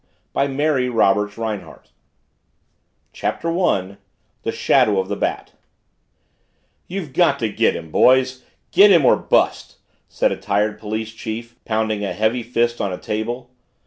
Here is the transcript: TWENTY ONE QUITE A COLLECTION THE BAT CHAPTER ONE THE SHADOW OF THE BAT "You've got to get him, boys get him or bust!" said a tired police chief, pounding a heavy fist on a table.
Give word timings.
TWENTY 0.33 0.89
ONE 0.89 0.91
QUITE 0.91 1.29
A 1.29 1.31
COLLECTION 1.35 1.59
THE 1.59 1.73
BAT 1.73 1.91
CHAPTER 3.13 3.51
ONE 3.51 3.97
THE 4.41 4.51
SHADOW 4.51 4.97
OF 4.99 5.07
THE 5.09 5.15
BAT 5.15 5.51
"You've 6.87 7.13
got 7.13 7.37
to 7.37 7.49
get 7.49 7.75
him, 7.75 7.91
boys 7.91 8.43
get 8.71 8.89
him 8.91 9.05
or 9.05 9.15
bust!" 9.15 9.77
said 10.09 10.31
a 10.31 10.37
tired 10.37 10.79
police 10.79 11.13
chief, 11.13 11.55
pounding 11.65 12.03
a 12.03 12.13
heavy 12.13 12.41
fist 12.41 12.81
on 12.81 12.91
a 12.91 12.97
table. 12.97 13.51